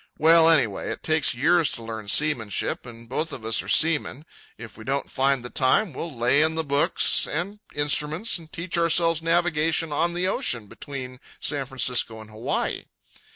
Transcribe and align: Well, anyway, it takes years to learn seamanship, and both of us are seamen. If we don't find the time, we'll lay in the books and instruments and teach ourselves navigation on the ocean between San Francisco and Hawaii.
Well, 0.17 0.49
anyway, 0.49 0.89
it 0.89 1.03
takes 1.03 1.35
years 1.35 1.69
to 1.73 1.83
learn 1.83 2.07
seamanship, 2.07 2.87
and 2.87 3.07
both 3.07 3.31
of 3.31 3.45
us 3.45 3.61
are 3.61 3.67
seamen. 3.67 4.25
If 4.57 4.75
we 4.75 4.83
don't 4.83 5.11
find 5.11 5.45
the 5.45 5.51
time, 5.51 5.93
we'll 5.93 6.11
lay 6.17 6.41
in 6.41 6.55
the 6.55 6.63
books 6.63 7.27
and 7.27 7.59
instruments 7.75 8.39
and 8.39 8.51
teach 8.51 8.79
ourselves 8.79 9.21
navigation 9.21 9.91
on 9.91 10.15
the 10.15 10.27
ocean 10.27 10.65
between 10.65 11.19
San 11.39 11.67
Francisco 11.67 12.19
and 12.19 12.31
Hawaii. 12.31 12.85